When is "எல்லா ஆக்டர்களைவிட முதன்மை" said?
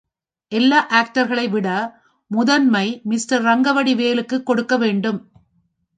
0.51-3.01